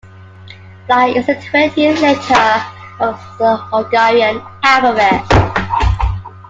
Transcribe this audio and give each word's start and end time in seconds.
"Ly" 0.89 1.09
is 1.09 1.27
the 1.27 1.35
twentieth 1.35 2.01
letter 2.01 2.65
of 3.01 3.19
the 3.37 3.55
Hungarian 3.55 4.41
alphabet. 4.63 5.27